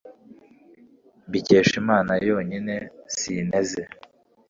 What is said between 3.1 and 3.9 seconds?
sinteze